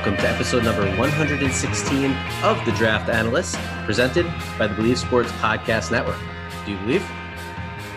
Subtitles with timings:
[0.00, 2.12] Welcome to episode number 116
[2.42, 4.24] of The Draft Analyst, presented
[4.58, 6.16] by the Bleav Sports Podcast Network.
[6.64, 7.04] Do you believe?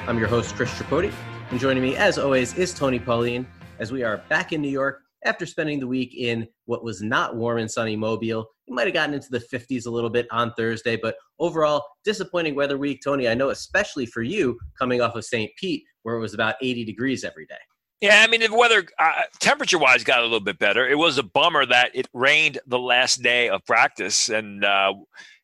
[0.05, 1.13] I'm your host, Chris Tripodi,
[1.49, 3.47] and joining me, as always, is Tony Pauline,
[3.79, 7.37] as we are back in New York after spending the week in what was not
[7.37, 8.47] warm and sunny Mobile.
[8.67, 12.53] We might have gotten into the 50s a little bit on Thursday, but overall, disappointing
[12.53, 12.99] weather week.
[13.01, 15.51] Tony, I know especially for you coming off of St.
[15.55, 17.55] Pete, where it was about 80 degrees every day.
[18.03, 20.85] Yeah, I mean, the weather, uh, temperature wise, got a little bit better.
[20.85, 24.27] It was a bummer that it rained the last day of practice.
[24.27, 24.91] And uh,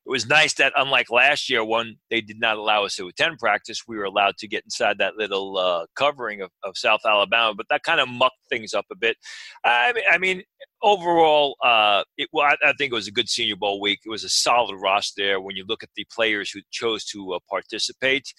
[0.05, 3.39] it was nice that, unlike last year, when they did not allow us to attend
[3.39, 7.53] practice, we were allowed to get inside that little uh, covering of, of, South Alabama.
[7.55, 9.15] But that kind of mucked things up a bit.
[9.63, 10.43] I mean, I mean
[10.83, 13.99] overall, uh, it, well, I, I, think it was a good Senior Bowl week.
[14.05, 17.35] It was a solid roster there when you look at the players who chose to
[17.35, 18.33] uh, participate.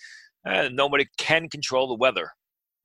[0.44, 2.32] Nobody can control the weather.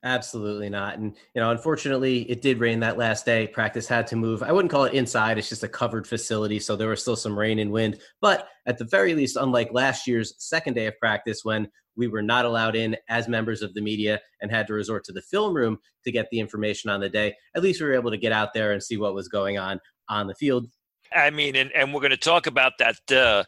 [0.05, 0.99] Absolutely not.
[0.99, 3.47] And, you know, unfortunately, it did rain that last day.
[3.47, 4.43] Practice had to move.
[4.43, 6.59] I wouldn't call it inside, it's just a covered facility.
[6.59, 7.97] So there was still some rain and wind.
[8.21, 12.21] But at the very least, unlike last year's second day of practice when we were
[12.21, 15.55] not allowed in as members of the media and had to resort to the film
[15.55, 18.31] room to get the information on the day, at least we were able to get
[18.31, 20.67] out there and see what was going on on the field.
[21.15, 23.11] I mean, and, and we're going to talk about that.
[23.11, 23.43] Uh,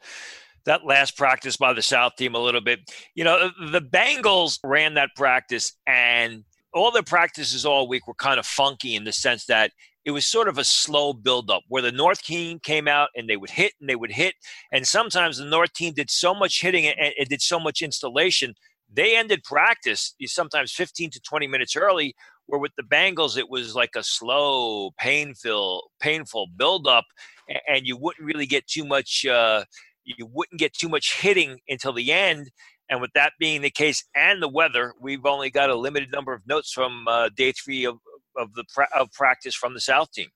[0.67, 2.79] that last practice by the South team a little bit.
[3.15, 8.39] You know, the Bengals ran that practice and all their practices all week were kind
[8.39, 9.71] of funky in the sense that
[10.05, 13.35] it was sort of a slow buildup where the North team came out and they
[13.35, 14.35] would hit and they would hit.
[14.71, 18.53] And sometimes the North team did so much hitting and it did so much installation.
[18.91, 23.75] They ended practice sometimes 15 to 20 minutes early, where with the Bengals, it was
[23.75, 27.05] like a slow, painful, painful buildup.
[27.67, 29.65] And you wouldn't really get too much, uh,
[30.17, 32.49] you wouldn't get too much hitting until the end.
[32.89, 36.33] And with that being the case, and the weather, we've only got a limited number
[36.33, 37.97] of notes from uh, day three of,
[38.37, 40.27] of the pra- of practice from the South team.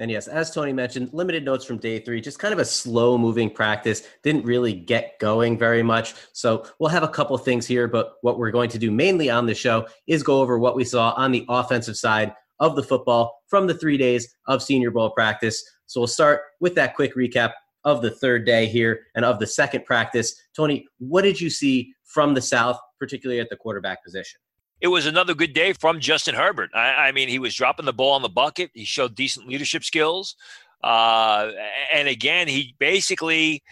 [0.00, 3.18] And yes, as Tony mentioned, limited notes from day three, just kind of a slow
[3.18, 4.02] moving practice.
[4.22, 6.14] Didn't really get going very much.
[6.32, 9.46] So we'll have a couple things here, but what we're going to do mainly on
[9.46, 13.42] the show is go over what we saw on the offensive side of the football
[13.48, 15.64] from the three days of Senior Bowl practice.
[15.86, 17.54] So we'll start with that quick recap
[17.88, 20.34] of the third day here and of the second practice.
[20.54, 24.38] Tony, what did you see from the South, particularly at the quarterback position?
[24.80, 26.70] It was another good day from Justin Herbert.
[26.74, 28.70] I, I mean, he was dropping the ball on the bucket.
[28.74, 30.36] He showed decent leadership skills.
[30.84, 31.50] Uh,
[31.92, 33.62] and again, he basically,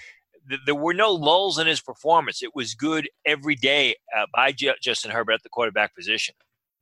[0.48, 2.43] th- there were no lulls in his performance.
[2.43, 6.34] It was good every day uh, by J- Justin Herbert at the quarterback position.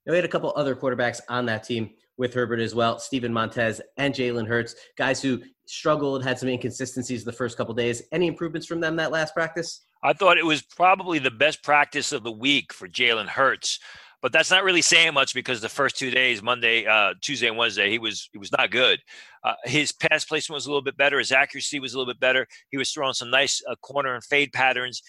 [0.07, 3.33] Now, we had a couple other quarterbacks on that team with Herbert as well, Steven
[3.33, 8.03] Montez and Jalen Hurts, guys who struggled, had some inconsistencies the first couple days.
[8.13, 9.87] Any improvements from them that last practice?
[10.03, 13.81] I thought it was probably the best practice of the week for Jalen Hurts,
[14.21, 17.57] but that's not really saying much because the first two days, Monday, uh, Tuesday, and
[17.57, 19.01] Wednesday, he was he was not good.
[19.43, 21.19] Uh, his pass placement was a little bit better.
[21.19, 22.47] His accuracy was a little bit better.
[22.71, 25.03] He was throwing some nice uh, corner and fade patterns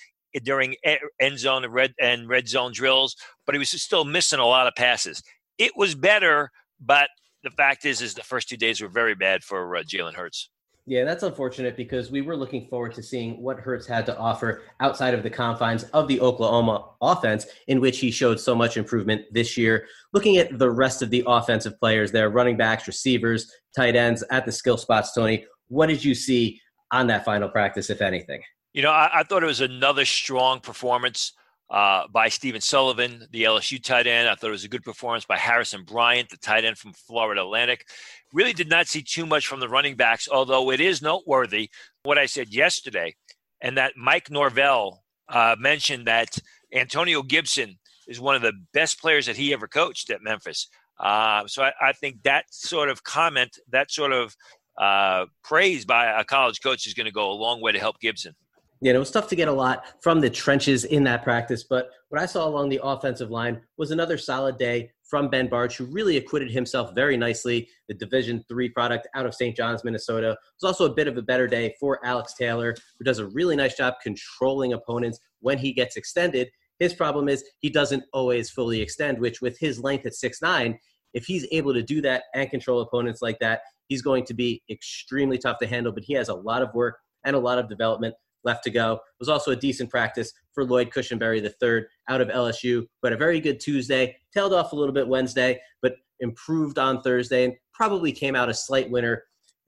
[0.43, 0.75] during
[1.19, 4.67] end zone and red and red zone drills, but he was still missing a lot
[4.67, 5.22] of passes.
[5.57, 7.09] It was better, but
[7.43, 10.49] the fact is, is the first two days were very bad for uh, Jalen Hurts.
[10.87, 14.61] Yeah, that's unfortunate because we were looking forward to seeing what Hurts had to offer
[14.81, 19.23] outside of the confines of the Oklahoma offense, in which he showed so much improvement
[19.31, 19.87] this year.
[20.13, 24.45] Looking at the rest of the offensive players there, running backs, receivers, tight ends at
[24.45, 26.61] the skill spots, Tony, what did you see
[26.91, 28.41] on that final practice, if anything?
[28.73, 31.33] You know, I, I thought it was another strong performance
[31.69, 34.29] uh, by Stephen Sullivan, the LSU tight end.
[34.29, 37.41] I thought it was a good performance by Harrison Bryant, the tight end from Florida
[37.41, 37.87] Atlantic.
[38.33, 41.69] Really did not see too much from the running backs, although it is noteworthy
[42.03, 43.15] what I said yesterday,
[43.61, 46.37] and that Mike Norvell uh, mentioned that
[46.73, 50.67] Antonio Gibson is one of the best players that he ever coached at Memphis.
[50.99, 54.35] Uh, so I, I, think that sort of comment, that sort of
[54.78, 57.99] uh, praise by a college coach is going to go a long way to help
[57.99, 58.34] Gibson.
[58.85, 61.90] Yeah, it was tough to get a lot from the trenches in that practice, but
[62.09, 65.85] what I saw along the offensive line was another solid day from Ben Bartch, who
[65.85, 67.67] really acquitted himself very nicely.
[67.87, 69.58] The Division three product out of St.
[69.58, 70.34] John's, Minnesota.
[70.34, 73.26] It was also a bit of a better day for Alex Taylor, who does a
[73.29, 76.52] really nice job controlling opponents when he gets extended.
[76.78, 80.78] His problem is he doesn't always fully extend, which with his length at six nine,
[81.16, 84.61] if he's able to do that and control opponents like that, he's going to be
[84.70, 85.91] extremely tough to handle.
[85.91, 88.14] But he has a lot of work and a lot of development
[88.45, 88.93] left to go.
[88.93, 93.17] It was also a decent practice for Lloyd Cushenberry III out of LSU, but a
[93.17, 98.11] very good Tuesday, tailed off a little bit Wednesday, but improved on Thursday and probably
[98.11, 99.23] came out a slight winner.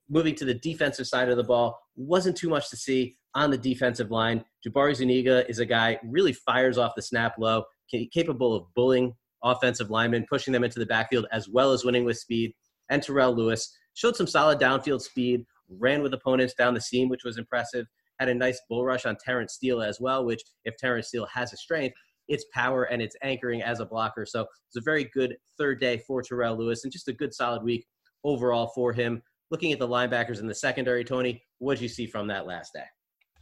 [0.10, 3.58] Moving to the defensive side of the ball, wasn't too much to see on the
[3.58, 4.46] defensive line.
[4.66, 7.66] Jabari Zuniga is a guy really fires off the snap low,
[8.14, 9.14] capable of bullying
[9.44, 12.54] offensive linemen, pushing them into the backfield as well as winning with speed.
[12.90, 17.26] And Terrell Lewis showed some solid downfield speed, ran with opponents down the seam, which
[17.26, 17.86] was impressive.
[18.20, 21.54] Had a nice bull rush on Terence Steele as well, which if Terence Steele has
[21.54, 21.96] a strength,
[22.28, 24.26] its power and its anchoring as a blocker.
[24.26, 27.64] So it's a very good third day for Terrell Lewis and just a good solid
[27.64, 27.86] week
[28.24, 29.22] overall for him.
[29.50, 32.74] Looking at the linebackers in the secondary, Tony, what did you see from that last
[32.74, 32.84] day?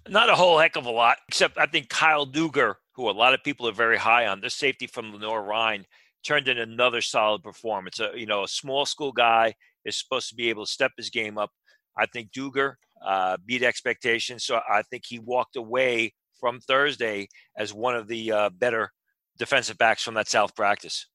[0.08, 3.34] Not a whole heck of a lot, except I think Kyle Dugger, who a lot
[3.34, 5.86] of people are very high on, this safety from Lenoir-Rhyne,
[6.24, 8.00] turned in another solid performance.
[8.00, 11.10] A you know a small school guy is supposed to be able to step his
[11.10, 11.52] game up.
[11.98, 12.76] I think Dugger
[13.06, 18.32] uh, beat expectations, so I think he walked away from Thursday as one of the
[18.32, 18.92] uh, better
[19.38, 21.08] defensive backs from that South practice.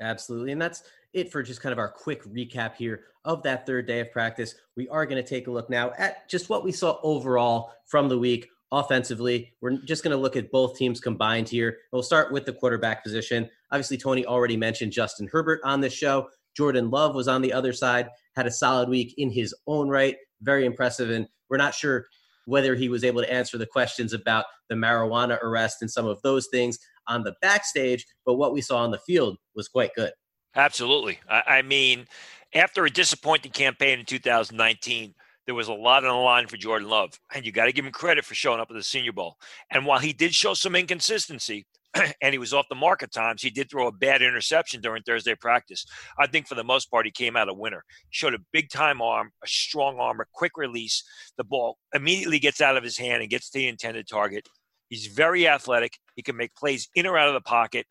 [0.00, 3.86] Absolutely, and that's it for just kind of our quick recap here of that third
[3.86, 4.54] day of practice.
[4.76, 8.08] We are going to take a look now at just what we saw overall from
[8.08, 9.52] the week offensively.
[9.60, 11.78] We're just going to look at both teams combined here.
[11.92, 13.48] We'll start with the quarterback position.
[13.70, 16.28] Obviously, Tony already mentioned Justin Herbert on this show.
[16.56, 20.16] Jordan Love was on the other side, had a solid week in his own right.
[20.42, 21.10] Very impressive.
[21.10, 22.06] And we're not sure
[22.46, 26.20] whether he was able to answer the questions about the marijuana arrest and some of
[26.22, 26.78] those things
[27.08, 30.12] on the backstage, but what we saw on the field was quite good.
[30.54, 31.18] Absolutely.
[31.28, 32.06] I, mean,
[32.54, 35.14] after a disappointing campaign in 2019,
[35.46, 37.84] there was a lot on the line for Jordan Love, and you got to give
[37.84, 39.38] him credit for showing up at the Senior Bowl.
[39.70, 41.66] And while he did show some inconsistency,
[42.22, 43.42] and he was off the mark at times.
[43.42, 45.84] He did throw a bad interception during Thursday practice.
[46.18, 47.84] I think for the most part, he came out a winner.
[48.10, 51.04] Showed a big time arm, a strong arm, a quick release.
[51.36, 54.48] The ball immediately gets out of his hand and gets to the intended target.
[54.88, 55.98] He's very athletic.
[56.16, 57.86] He can make plays in or out of the pocket.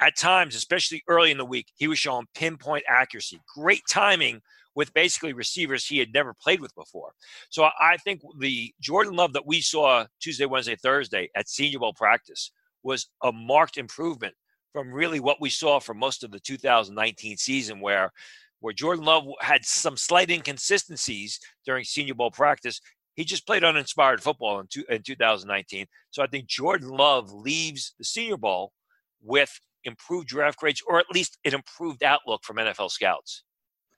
[0.00, 4.40] At times, especially early in the week, he was showing pinpoint accuracy, great timing
[4.74, 7.12] with basically receivers he had never played with before.
[7.50, 11.92] So I think the Jordan Love that we saw Tuesday, Wednesday, Thursday at Senior Bowl
[11.92, 12.50] practice
[12.82, 14.34] was a marked improvement
[14.72, 18.12] from really what we saw for most of the 2019 season, where
[18.60, 22.80] where Jordan Love had some slight inconsistencies during Senior Bowl practice.
[23.16, 25.84] He just played uninspired football in, two, in 2019.
[26.10, 28.72] So I think Jordan Love leaves the Senior Bowl
[29.20, 29.50] with
[29.84, 33.42] improved draft grades or at least an improved outlook from NFL scouts.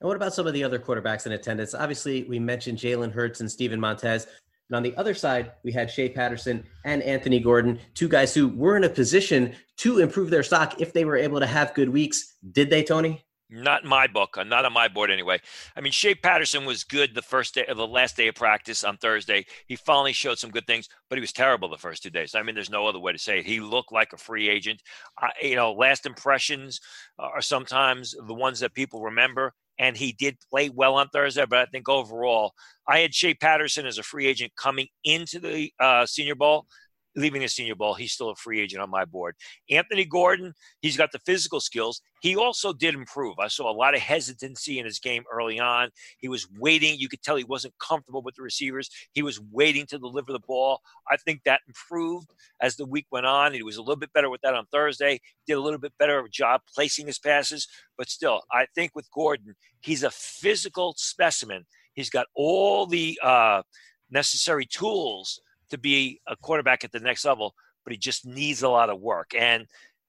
[0.01, 1.75] And what about some of the other quarterbacks in attendance?
[1.75, 4.27] Obviously, we mentioned Jalen Hurts and Steven Montez.
[4.69, 8.49] And on the other side, we had Shea Patterson and Anthony Gordon, two guys who
[8.49, 11.91] were in a position to improve their stock if they were able to have good
[11.91, 12.37] weeks.
[12.53, 13.25] Did they, Tony?
[13.51, 15.39] Not in my book, not on my board anyway.
[15.77, 18.83] I mean, Shea Patterson was good the first day, of the last day of practice
[18.85, 19.45] on Thursday.
[19.67, 22.35] He finally showed some good things, but he was terrible the first two days.
[22.35, 23.47] I mean, there's no other way to say it.
[23.47, 24.83] He looked like a free agent.
[25.23, 26.81] Uh, you know, last impressions
[27.19, 31.45] are sometimes the ones that people remember and he did play well on Thursday.
[31.49, 32.53] But I think overall,
[32.89, 36.67] I had Shea Patterson as a free agent coming into the uh, Senior Bowl
[37.17, 37.95] leaving the senior bowl.
[37.95, 39.37] He's still a free agent on my board.
[39.71, 42.01] Anthony Gordon, he's got the physical skills.
[42.21, 43.39] He also did improve.
[43.39, 45.91] I saw a lot of hesitancy in his game early on.
[46.19, 46.99] He was waiting.
[46.99, 48.89] You could tell he wasn't comfortable with the receivers.
[49.13, 50.81] He was waiting to deliver the ball.
[51.11, 52.31] I think that improved
[52.61, 53.53] as the week went on.
[53.53, 55.21] He was a little bit better with that on Thursday.
[55.47, 57.69] Did a little bit better of a job placing his passes.
[57.99, 61.67] But still, I think with Gordon, he's a physical specimen.
[61.93, 63.63] He's got all the uh,
[64.11, 65.41] necessary tools
[65.71, 67.55] to be a quarterback at the next level,
[67.85, 69.35] but he just needs a lot of work.
[69.37, 69.67] And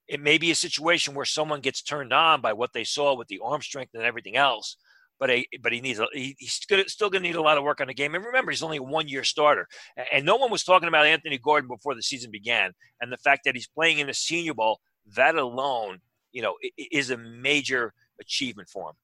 [0.07, 3.27] it may be a situation where someone gets turned on by what they saw with
[3.27, 4.77] the arm strength and everything else.
[5.17, 5.31] But
[5.61, 6.53] but he needs a, he, he's
[6.87, 8.15] still going to need a lot of work on the game.
[8.15, 9.67] And remember, he's only a one year starter.
[10.11, 12.73] And no one was talking about Anthony Gordon before the season began.
[12.99, 14.81] And the fact that he's playing in the Senior Bowl,
[15.15, 15.99] that alone,
[16.33, 16.55] you know,
[16.91, 18.95] is a major achievement for him.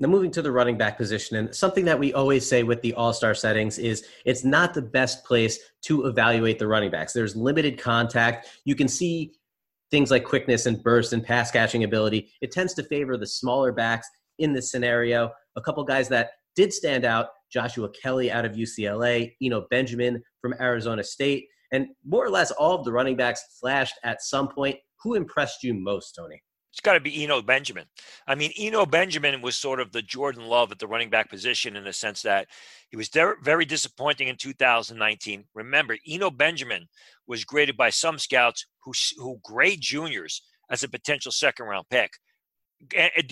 [0.00, 2.94] Now, moving to the running back position, and something that we always say with the
[2.94, 7.12] all star settings is it's not the best place to evaluate the running backs.
[7.12, 8.48] There's limited contact.
[8.64, 9.34] You can see
[9.90, 12.30] things like quickness and burst and pass catching ability.
[12.40, 15.32] It tends to favor the smaller backs in this scenario.
[15.56, 20.54] A couple guys that did stand out Joshua Kelley out of UCLA, Eno Benjamin from
[20.60, 24.78] Arizona State, and more or less all of the running backs flashed at some point.
[25.02, 26.42] Who impressed you most, Tony?
[26.72, 27.86] It's got to be Eno Benjamin.
[28.26, 31.74] I mean, Eno Benjamin was sort of the Jordan Love at the running back position
[31.74, 32.46] in the sense that
[32.90, 33.10] he was
[33.42, 35.44] very disappointing in 2019.
[35.54, 36.86] Remember, Eno Benjamin
[37.26, 42.12] was graded by some scouts who, who grade juniors as a potential second round pick.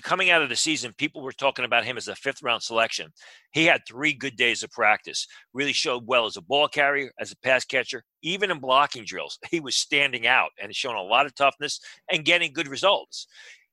[0.03, 3.11] Coming out of the season, people were talking about him as a fifth round selection.
[3.53, 7.33] He had three good days of practice, really showed well as a ball carrier, as
[7.33, 9.39] a pass catcher, even in blocking drills.
[9.51, 11.81] He was standing out and showing a lot of toughness
[12.13, 13.27] and getting good results.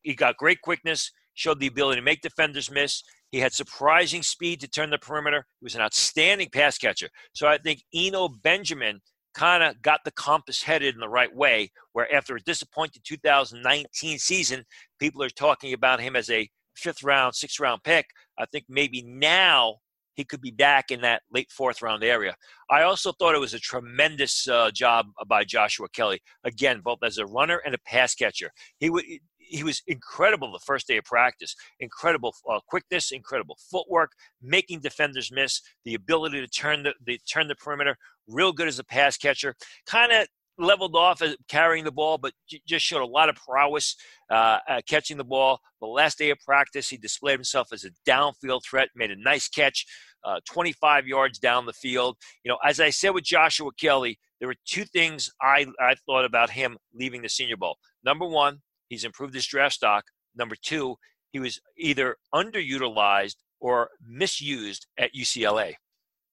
[0.03, 3.03] He got great quickness, showed the ability to make defenders miss.
[3.31, 5.45] He had surprising speed to turn the perimeter.
[5.59, 7.09] He was an outstanding pass catcher.
[7.33, 9.01] So I think Eno Benjamin
[9.35, 11.71] kind of got the compass headed in the right way.
[11.93, 14.65] Where after a disappointing 2019 season,
[14.99, 18.07] people are talking about him as a fifth round, sixth round pick.
[18.39, 19.77] I think maybe now
[20.15, 22.35] he could be back in that late fourth round area.
[22.69, 26.21] I also thought it was a tremendous uh, job by Joshua Kelley.
[26.43, 28.51] Again, both as a runner and a pass catcher.
[28.79, 29.03] He would
[29.47, 31.55] he was incredible the first day of practice.
[31.79, 34.11] Incredible uh, quickness, incredible footwork,
[34.41, 37.95] making defenders miss, the ability to turn the, the turn the perimeter.
[38.27, 39.55] Real good as a pass catcher.
[39.87, 40.27] Kind of
[40.57, 42.33] leveled off as carrying the ball, but
[42.65, 43.95] just showed a lot of prowess
[44.29, 45.59] uh, catching the ball.
[45.81, 49.49] The last day of practice, he displayed himself as a downfield threat, made a nice
[49.49, 49.85] catch,
[50.23, 52.15] uh, 25 yards down the field.
[52.43, 56.25] You know, as I said with Joshua Kelley, there were two things I, I thought
[56.25, 57.77] about him leaving the Senior Bowl.
[58.03, 60.05] Number one, He's improved his draft stock.
[60.35, 60.95] Number two,
[61.31, 65.73] he was either underutilized or misused at UCLA.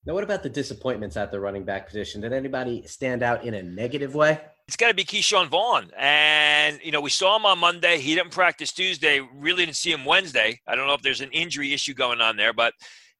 [0.04, 2.22] Now, what about the disappointments at the running back position?
[2.22, 4.40] Did anybody stand out in a negative way?
[4.66, 5.92] It's got to be Ke'Shawn Vaughn.
[5.96, 7.98] And, you know, we saw him on Monday.
[7.98, 9.20] He didn't practice Tuesday.
[9.20, 10.60] Really didn't see him Wednesday.
[10.66, 12.74] I don't know if there's an injury issue going on there, but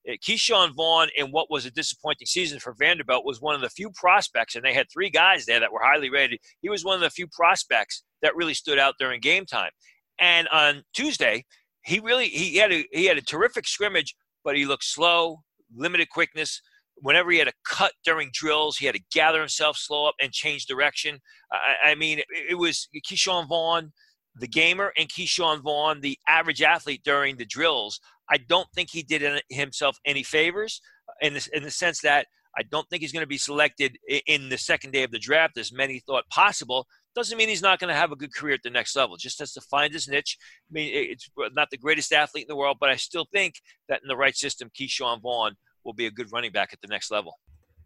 [0.09, 3.71] uh, Ke'Shawn Vaughn, in what was a disappointing season for Vanderbilt, was one of the
[3.71, 6.41] few prospects, and they had three guys there that were highly rated.
[6.63, 9.71] He was one of the few prospects that really stood out during game time.
[10.19, 11.45] And on Tuesday,
[11.85, 15.43] he really he had a he had a terrific scrimmage, but he looked slow,
[15.77, 16.61] limited quickness.
[16.97, 20.33] Whenever he had a cut during drills, he had to gather himself, slow up, and
[20.33, 21.21] change direction.
[21.51, 23.93] I, I mean, it, it was Ke'Shawn Vaughn,
[24.37, 28.01] the gamer, and Ke'Shawn Vaughn, the average athlete during the drills.
[28.31, 30.81] I don't think he did himself any favors
[31.21, 34.49] in the, in the sense that I don't think he's going to be selected in
[34.49, 36.87] the second day of the draft as many thought possible.
[37.15, 39.17] Doesn't mean he's not going to have a good career at the next level.
[39.17, 40.37] Just has to find his niche.
[40.71, 43.55] I mean, it's not the greatest athlete in the world, but I still think
[43.89, 46.89] that in the right system, Ke'Shawn Vaughn will be a good running back at the
[46.89, 47.39] next level.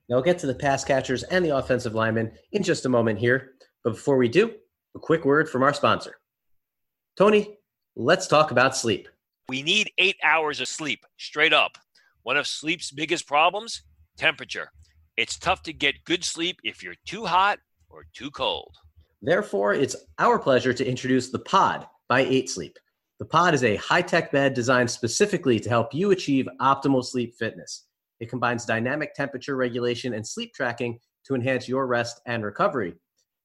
[0.09, 3.19] Now we'll get to the pass catchers and the offensive linemen in just a moment
[3.19, 3.53] here.
[3.83, 4.53] But before we do,
[4.95, 6.17] a quick word from our sponsor.
[7.17, 7.59] Tony,
[7.97, 9.09] let's talk about sleep.
[9.49, 11.79] We need eight hours of sleep, straight up.
[12.23, 13.83] One of sleep's biggest problems
[14.17, 14.71] temperature.
[15.17, 18.75] It's tough to get good sleep if you're too hot or too cold.
[19.23, 22.79] Therefore, it's our pleasure to introduce the Pod by 8 Sleep.
[23.19, 27.35] The Pod is a high tech bed designed specifically to help you achieve optimal sleep
[27.39, 27.87] fitness.
[28.21, 32.93] It combines dynamic temperature regulation and sleep tracking to enhance your rest and recovery.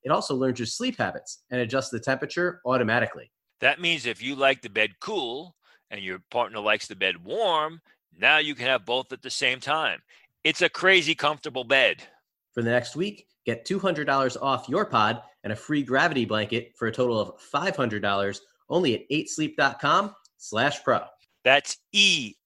[0.04, 3.32] It also learns your sleep habits and adjusts the temperature automatically.
[3.62, 5.56] That means if you like the bed cool
[5.90, 7.80] and your partner likes the bed warm,
[8.18, 10.02] now you can have both at the same time.
[10.44, 12.04] It's a crazy comfortable bed.
[12.52, 16.88] For the next week, get $200 off your pod and a free gravity blanket for
[16.88, 18.40] a total of $500
[18.72, 21.02] only at 8sleep.com slash pro.
[21.44, 22.38] That's E-I-G-H-T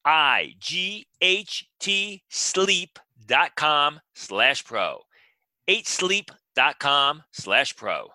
[2.29, 4.99] sleep.com slash pro.
[5.69, 8.07] 8sleep.com slash pro.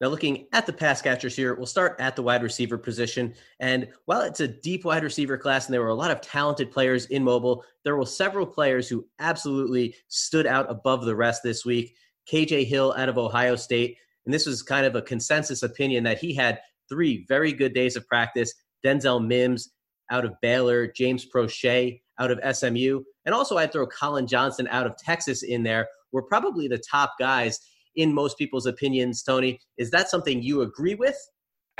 [0.00, 3.34] Now, looking at the pass catchers here, we'll start at the wide receiver position.
[3.60, 6.72] And while it's a deep wide receiver class and there were a lot of talented
[6.72, 11.64] players in mobile, there were several players who absolutely stood out above the rest this
[11.64, 11.94] week.
[12.28, 13.96] KJ Hill out of Ohio State.
[14.24, 16.58] And this was kind of a consensus opinion that he had
[16.88, 18.52] three very good days of practice.
[18.84, 19.70] Denzel Mims
[20.10, 24.86] out of Baylor, James Proche out of SMU, and also I'd throw Collin Johnson out
[24.86, 27.58] of Texas in there, were probably the top guys
[27.96, 29.60] in most people's opinions, Tony.
[29.78, 31.16] Is that something you agree with?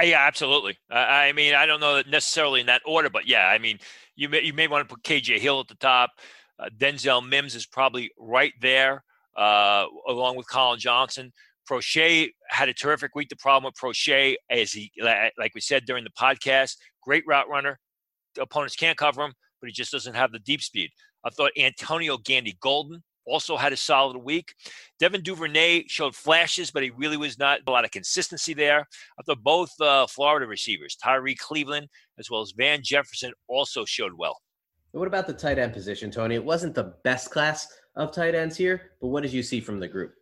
[0.00, 0.78] Uh, yeah, absolutely.
[0.90, 3.78] I mean, I don't know necessarily in that order, but yeah, I mean,
[4.16, 6.10] you may, you may want to put KJ Hill at the top.
[6.58, 9.04] Uh, Denzel Mims is probably right there,
[9.36, 11.32] uh, along with Collin Johnson.
[11.68, 13.28] Proche had a terrific week.
[13.28, 17.78] The problem with Proche, as he, like we said during the podcast, great route runner.
[18.34, 20.90] The opponents can't cover him, but he just doesn't have the deep speed.
[21.24, 24.54] I thought Antonio Gandy Golden also had a solid week.
[24.98, 28.86] Devin Duvernay showed flashes, but he really was not a lot of consistency there.
[29.18, 31.88] I thought both uh, Florida receivers, Tyrie Cleveland
[32.18, 34.40] as well as Van Jefferson, also showed well.
[34.92, 36.34] What about the tight end position, Tony?
[36.34, 37.66] It wasn't the best class
[37.96, 40.14] of tight ends here, but what did you see from the group?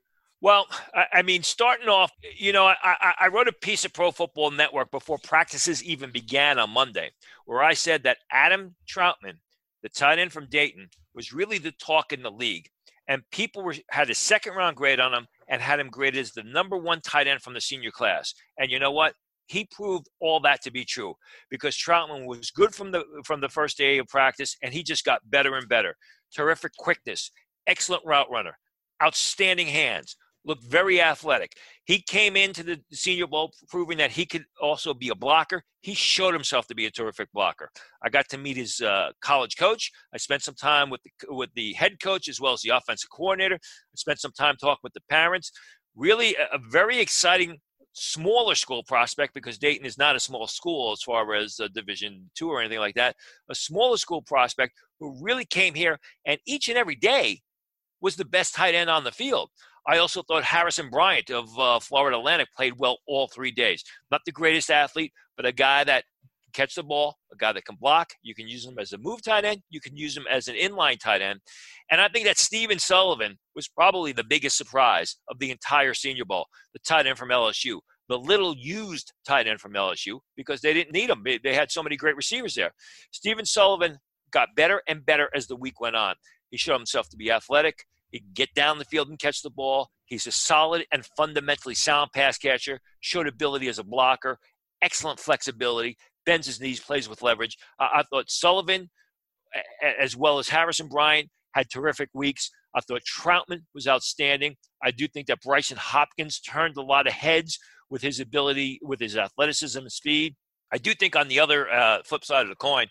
[0.43, 0.67] Well,
[1.13, 4.91] I mean, starting off, you know, I, I, wrote a piece of Pro Football Network
[4.91, 7.11] before practices even began on Monday,
[7.45, 9.35] where I said that Adam Trautman,
[9.83, 12.71] the tight end from Dayton, was really the talk in the league
[13.07, 16.31] and people were had a second round grade on him and had him graded as
[16.31, 18.33] the number one tight end from the senior class.
[18.57, 19.15] And you know what?
[19.51, 21.13] he proved all that to be true
[21.51, 25.05] because Trautman was good from the from the first day of practice, and he just
[25.05, 25.97] got better and better.
[26.33, 27.33] Terrific quickness,
[27.67, 28.57] excellent route runner,
[29.03, 31.53] outstanding hands, looked very athletic.
[31.85, 35.63] He came into the Senior Bowl proving that he could also be a blocker.
[35.81, 37.71] He showed himself to be a terrific blocker.
[38.03, 39.91] I got to meet his uh, college coach.
[40.15, 43.11] I spent some time with the, with the head coach as well as the offensive
[43.11, 43.57] coordinator.
[43.57, 45.53] I spent some time talking with the parents.
[45.97, 47.59] Really, a, a very exciting
[47.93, 52.31] smaller school prospect because Dayton is not a small school as far as a Division
[52.37, 53.17] two or anything like that.
[53.51, 57.41] A smaller school prospect who really came here and each and every day
[58.01, 59.51] was the best tight end on the field.
[59.87, 63.83] I also thought Harrison Bryant of uh, Florida Atlantic played well all three days.
[64.11, 66.05] Not the greatest athlete, but a guy that
[66.53, 68.11] catch the ball, a guy that can block.
[68.23, 69.63] You can use him as a move tight end.
[69.71, 71.41] You can use him as an inline tight end.
[71.91, 76.25] And I think that Stephen Sullivan was probably the biggest surprise of the entire Senior
[76.25, 77.81] Bowl, the tight end from LSU.
[78.09, 81.25] The little used tight end from LSU because they didn't need him.
[81.25, 82.73] They had so many great receivers there.
[83.13, 83.99] Stephen Sullivan
[84.33, 86.17] got better and better as the week went on.
[86.51, 87.87] He showed himself to be athletic.
[88.11, 89.91] He can get down the field and catch the ball.
[90.07, 94.39] He's a solid and fundamentally sound pass catcher, showed ability as a blocker,
[94.83, 97.57] excellent flexibility, bends his knees, plays with leverage.
[97.79, 98.91] I thought Sullivan,
[99.99, 102.51] as well as Harrison Bryant, had terrific weeks.
[102.75, 104.57] I thought Trautman was outstanding.
[104.83, 109.01] I do think that Brycen Hopkins turned a lot of heads with his ability, with
[109.01, 110.37] his athleticism and speed.
[110.73, 112.87] I do think on the other uh, flip side of the coin,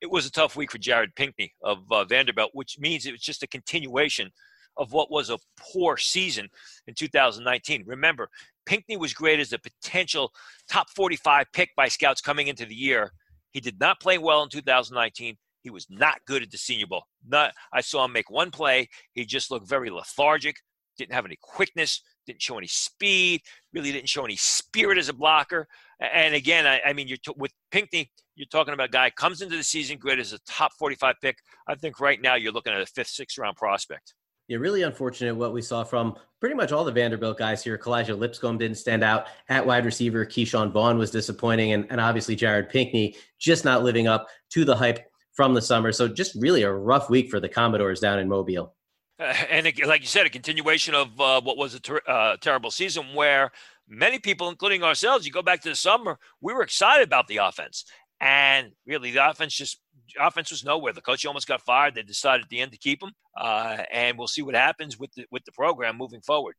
[0.00, 3.20] it was a tough week for Jared Pinkney of uh, Vanderbilt, which means it was
[3.20, 4.30] just a continuation
[4.76, 6.48] of what was a poor season
[6.86, 7.84] in 2019.
[7.86, 8.28] Remember,
[8.66, 10.32] Pinkney was great as a potential
[10.70, 13.12] top 45 pick by scouts coming into the year.
[13.52, 15.36] He did not play well in 2019.
[15.62, 17.04] He was not good at the Senior Bowl.
[17.26, 18.88] Not, I saw him make one play.
[19.14, 20.56] He just looked very lethargic,
[20.98, 23.40] didn't have any quickness, didn't show any speed,
[23.72, 25.66] really didn't show any spirit as a blocker.
[26.00, 29.42] And again, I, I mean, you're t- with Pinkney, you're talking about a guy comes
[29.42, 31.38] into the season great as a top 45 pick.
[31.68, 34.14] I think right now you're looking at a fifth, sixth round prospect.
[34.48, 37.78] Yeah, really unfortunate what we saw from pretty much all the Vanderbilt guys here.
[37.78, 40.26] Kalijah Lipscomb didn't stand out at wide receiver.
[40.26, 44.76] Ke'Shawn Vaughn was disappointing, and, and obviously Jared Pinkney just not living up to the
[44.76, 45.92] hype from the summer.
[45.92, 48.74] So just really a rough week for the Commodores down in Mobile.
[49.18, 52.36] Uh, and it, like you said, a continuation of uh, what was a ter- uh,
[52.40, 53.50] terrible season where
[53.88, 57.38] many people, including ourselves, you go back to the summer, we were excited about the
[57.38, 57.84] offense.
[58.20, 59.80] And really, the offense just
[60.20, 60.92] offense was nowhere.
[60.92, 61.94] The coach almost got fired.
[61.94, 65.12] They decided at the end to keep him, uh, and we'll see what happens with
[65.14, 66.54] the, with the program moving forward.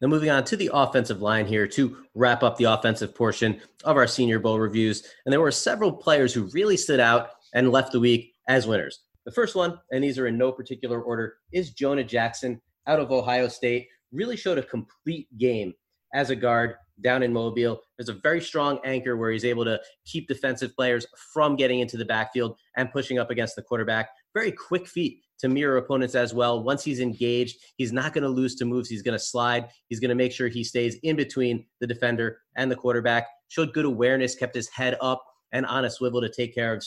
[0.00, 3.96] Now, moving on to the offensive line here to wrap up the offensive portion of
[3.96, 5.02] our Senior Bowl reviews.
[5.26, 9.00] And there were several players who really stood out and left the week as winners.
[9.26, 13.10] The first one, and these are in no particular order, is Jonah Jackson out of
[13.10, 13.88] Ohio State.
[14.12, 15.74] Really showed a complete game
[16.14, 17.80] as a guard down in Mobile.
[17.96, 21.96] There's a very strong anchor where he's able to keep defensive players from getting into
[21.96, 24.10] the backfield and pushing up against the quarterback.
[24.34, 26.62] Very quick feet to mirror opponents as well.
[26.62, 28.88] Once he's engaged, he's not going to lose to moves.
[28.88, 29.68] He's going to slide.
[29.88, 33.26] He's going to make sure he stays in between the defender and the quarterback.
[33.48, 36.84] Showed good awareness, kept his head up and on a swivel to take care of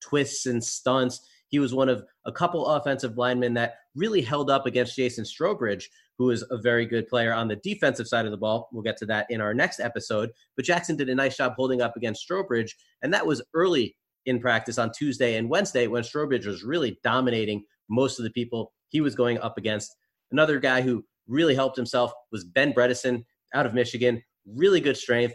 [0.00, 1.26] twists and stunts.
[1.48, 5.84] He was one of a couple offensive linemen that really held up against Jason Strowbridge,
[6.18, 8.68] who is a very good player on the defensive side of the ball.
[8.72, 10.30] We'll get to that in our next episode.
[10.56, 12.70] But Jackson did a nice job holding up against Strowbridge,
[13.02, 17.64] and that was early in practice on Tuesday and Wednesday when Strowbridge was really dominating
[17.88, 19.94] most of the people he was going up against.
[20.32, 23.24] Another guy who really helped himself was Ben Bredeson
[23.54, 24.22] out of Michigan.
[24.46, 25.34] Really good strength,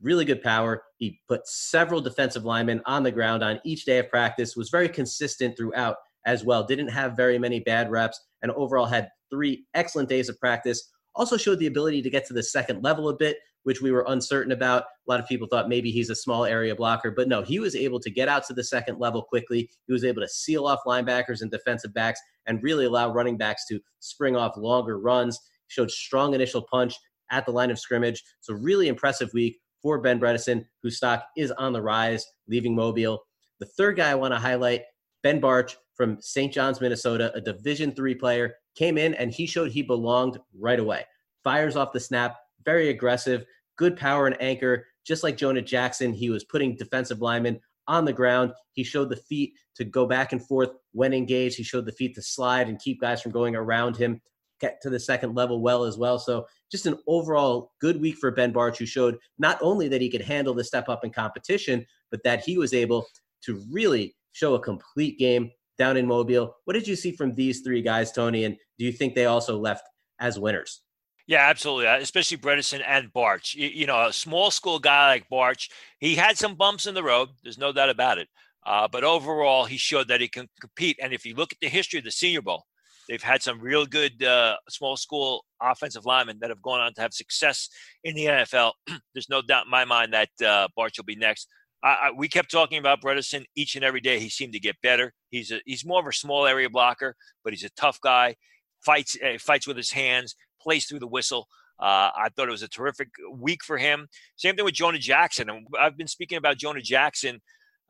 [0.00, 0.82] really good power.
[0.98, 4.88] He put several defensive linemen on the ground on each day of practice, was very
[4.88, 6.64] consistent throughout as well.
[6.64, 10.90] Didn't have very many bad reps, and overall had three excellent days of practice.
[11.14, 14.04] Also showed the ability to get to the second level a bit, which we were
[14.08, 14.82] uncertain about.
[14.82, 17.74] A lot of people thought maybe he's a small area blocker, but no, he was
[17.74, 19.68] able to get out to the second level quickly.
[19.86, 23.66] He was able to seal off linebackers and defensive backs and really allow running backs
[23.66, 25.38] to spring off longer runs.
[25.66, 26.94] Showed strong initial punch
[27.30, 28.22] at the line of scrimmage.
[28.40, 33.20] So really impressive week for Ben Bredeson, whose stock is on the rise, leaving Mobile.
[33.60, 34.82] The third guy I want to highlight,
[35.22, 36.50] Ben Bartch from St.
[36.50, 41.04] John's, Minnesota, a Division three player, came in and he showed he belonged right away.
[41.44, 43.44] Fires off the snap, very aggressive,
[43.76, 44.86] good power and anchor.
[45.04, 48.52] Just like Jonah Jackson, he was putting defensive linemen on the ground.
[48.72, 51.56] He showed the feet to go back and forth when engaged.
[51.56, 54.20] He showed the feet to slide and keep guys from going around him,
[54.60, 56.18] get to the second level well as well.
[56.20, 60.10] So just an overall good week for Ben Bartch, who showed not only that he
[60.10, 63.06] could handle the step up in competition, but that he was able
[63.42, 66.56] to really show a complete game down in Mobile.
[66.64, 68.44] What did you see from these three guys, Tony?
[68.44, 69.88] And do you think they also left
[70.20, 70.82] as winners?
[71.26, 71.86] Yeah, absolutely.
[71.86, 73.54] Uh, especially Bredeson and Bartch.
[73.54, 75.68] You, you, know, a small school guy like Bartch,
[76.00, 77.28] he had some bumps in the road.
[77.42, 78.28] There's no doubt about it.
[78.66, 80.98] Uh, but overall, he showed that he can compete.
[81.02, 82.64] And if you look at the history of the Senior Bowl,
[83.08, 87.00] they've had some real good uh, small school offensive linemen that have gone on to
[87.00, 87.68] have success
[88.04, 88.72] in the NFL.
[89.14, 91.48] There's no doubt in my mind that uh, Bartch will be next.
[91.82, 94.18] I, I, we kept talking about Bredeson each and every day.
[94.18, 95.12] He seemed to get better.
[95.30, 97.14] He's a, he's more of a small area blocker,
[97.44, 98.36] but he's a tough guy.
[98.80, 101.48] Fights uh, fights with his hands plays through the whistle.
[101.80, 104.08] Uh, I thought it was a terrific week for him.
[104.36, 105.66] Same thing with Jonah Jackson.
[105.78, 107.40] I've been speaking about Jonah Jackson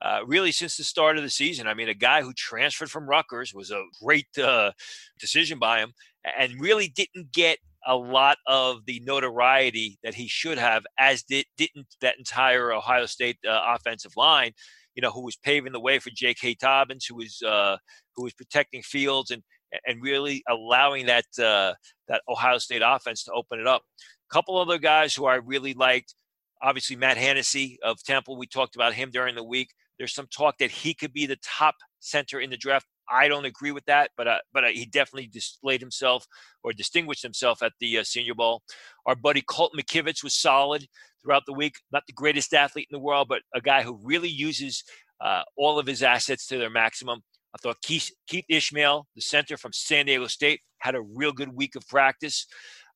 [0.03, 1.67] uh, really since the start of the season.
[1.67, 4.73] I mean, a guy who transferred from Rutgers was a great uh,
[5.19, 5.93] decision by him
[6.39, 11.47] and really didn't get a lot of the notoriety that he should have, as did,
[11.57, 14.53] didn't that entire Ohio State uh, offensive line.
[14.95, 16.57] You know, who was paving the way for J.K.
[16.61, 17.77] Dobbins, who was uh,
[18.17, 19.43] who was protecting Fields and
[19.87, 21.75] and really allowing that uh,
[22.09, 23.83] that Ohio State offense to open it up.
[24.31, 26.15] A couple other guys who I really liked,
[26.63, 28.37] obviously Matt Hennessy of Temple.
[28.37, 29.71] We talked about him during the week.
[29.99, 32.87] There's some talk that he could be the top center in the draft.
[33.11, 36.27] I don't agree with that, but uh, but uh, he definitely displayed himself
[36.63, 38.63] or distinguished himself at the uh, Senior Bowl.
[39.07, 40.87] Our buddy Colt McKivitz was solid
[41.23, 41.77] throughout the week.
[41.93, 44.85] Not the greatest athlete in the world, but a guy who really uses
[45.21, 47.23] uh, all of his assets to their maximum.
[47.55, 51.55] I thought Keith, Keith Ismael, the center from San Diego State, had a real good
[51.55, 52.47] week of practice.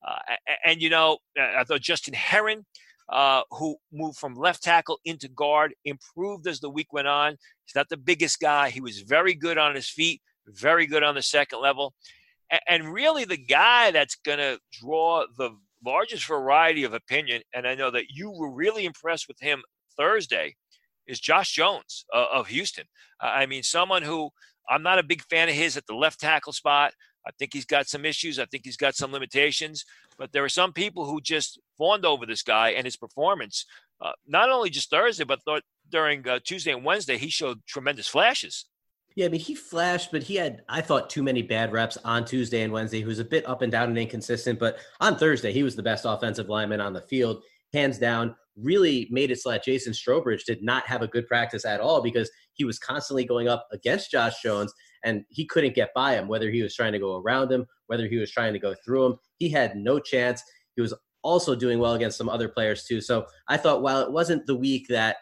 [0.07, 0.19] Uh,
[0.67, 2.67] and, you know, I thought Justin Herron,
[3.13, 7.37] uh, who moved from left tackle into guard, improved as the week went on.
[7.65, 8.71] He's not the biggest guy.
[8.71, 11.95] He was very good on his feet, very good on the second level.
[12.51, 15.51] And, and really, the guy that's going to draw the
[15.85, 19.63] largest variety of opinion, and I know that you were really impressed with him
[19.97, 20.57] Thursday,
[21.07, 22.85] is Josh Jones uh, of Houston.
[23.23, 24.31] Uh, I mean, someone who
[24.69, 26.95] I'm not a big fan of his at the left tackle spot.
[27.27, 28.39] I think he's got some issues.
[28.39, 29.85] I think he's got some limitations.
[30.19, 33.65] But there are some people who just fawned over this guy and his performance.
[34.01, 38.09] Uh, not only just Thursday, but th- during uh, Tuesday and Wednesday, he showed tremendous
[38.09, 38.67] flashes.
[39.15, 42.25] Yeah, I mean, he flashed, but he had, I thought, too many bad reps on
[42.25, 42.99] Tuesday and Wednesday.
[42.99, 45.83] He was a bit up and down and inconsistent, but on Thursday, he was the
[45.83, 50.45] best offensive lineman on the field, hands down really made it so that Jason Strowbridge
[50.45, 54.11] did not have a good practice at all because he was constantly going up against
[54.11, 54.73] Josh Jones
[55.05, 58.07] and he couldn't get by him, whether he was trying to go around him, whether
[58.07, 59.17] he was trying to go through him.
[59.39, 60.43] He had no chance.
[60.77, 63.01] He was also doing well against some other players too.
[63.01, 65.17] So I thought while it wasn't the week that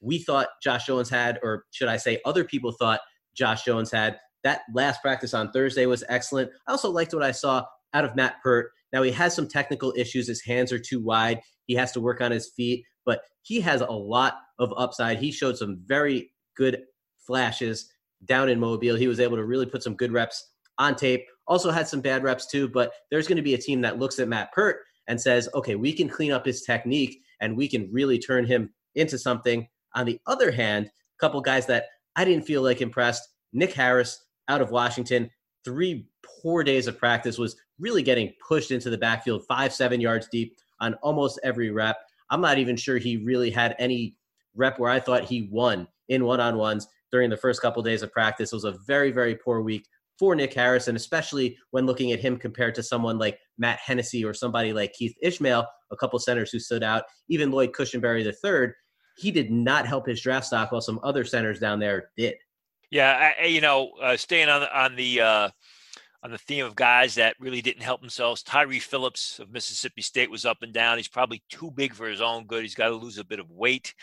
[0.00, 3.00] we thought Josh Jones had, or should I say other people thought
[3.34, 6.50] Josh Jones had, that last practice on Thursday was excellent.
[6.66, 7.64] I also liked what I saw
[7.94, 8.72] out of Matt Peart.
[8.92, 10.26] Now he has some technical issues.
[10.26, 11.40] His hands are too wide.
[11.66, 15.18] He has to work on his feet, but he has a lot of upside.
[15.18, 16.82] He showed some very good
[17.18, 17.88] flashes
[18.24, 18.96] down in Mobile.
[18.96, 21.26] He was able to really put some good reps on tape.
[21.46, 24.18] Also had some bad reps too, but there's going to be a team that looks
[24.18, 27.90] at Matt Peart and says, okay, we can clean up his technique and we can
[27.92, 29.66] really turn him into something.
[29.94, 33.28] On the other hand, a couple guys that I didn't feel like impressed.
[33.52, 35.30] Nick Harris out of Washington,
[35.64, 40.28] three poor days of practice, was really getting pushed into the backfield, five, seven yards
[40.30, 41.98] deep on almost every rep.
[42.30, 44.16] I'm not even sure he really had any
[44.54, 47.86] rep where I thought he won in one on ones during the first couple of
[47.86, 48.52] days of practice.
[48.52, 49.86] It was a very, very poor week
[50.18, 54.34] for Nick Harrison, especially when looking at him compared to someone like Matt Hennessy or
[54.34, 58.72] somebody like Keith Ismael, a couple centers who stood out, even Lloyd Cushenberry III.
[59.18, 62.34] He did not help his draft stock while some other centers down there did.
[62.90, 65.48] Yeah, I, you know, uh, staying on the, on the uh,
[66.22, 68.42] on the theme of guys that really didn't help themselves.
[68.42, 70.98] Tyre Phillips of Mississippi State was up and down.
[70.98, 72.62] He's probably too big for his own good.
[72.62, 73.94] He's got to lose a bit of weight.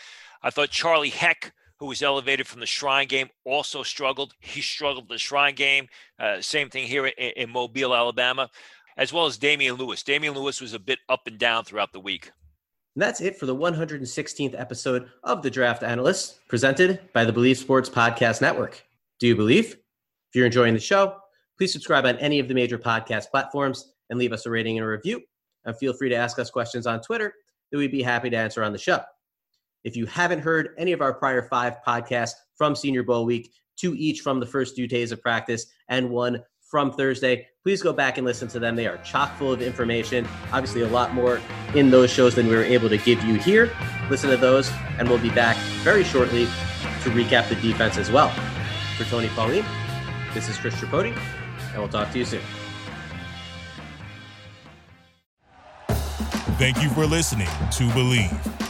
[0.42, 4.34] I thought Charlie Heck, who was elevated from the Shrine game, also struggled.
[4.38, 5.88] He struggled the Shrine game.
[6.18, 8.48] Uh, same thing here in, in Mobile, Alabama,
[8.96, 10.04] as well as Damien Lewis.
[10.04, 12.30] Damien Lewis was a bit up and down throughout the week.
[12.94, 17.56] And that's it for the 116th episode of The Draft Analyst, presented by the Bleav
[17.56, 18.84] Sports Podcast Network.
[19.18, 19.72] Do you believe?
[19.72, 21.16] If you're enjoying the show,
[21.60, 24.84] Please subscribe on any of the major podcast platforms and leave us a rating and
[24.86, 25.20] a review.
[25.66, 27.34] And feel free to ask us questions on Twitter
[27.70, 29.00] that we'd be happy to answer on the show.
[29.84, 33.94] If you haven't heard any of our prior five podcasts from Senior Bowl week, two
[33.96, 38.18] each from the first two days of practice and one from Thursday, please go back
[38.18, 38.76] and listen to them.
[38.76, 40.28] They are chock full of information.
[40.52, 41.40] Obviously, a lot more
[41.74, 43.72] in those shows than we were able to give you here.
[44.08, 48.30] Listen to those, and we'll be back very shortly to recap the defense as well.
[48.96, 49.64] For Tony Pauline,
[50.34, 51.16] this is Chris Tripodi
[51.72, 52.42] and we'll talk to you soon.
[56.58, 58.69] Thank you for listening to Bleav.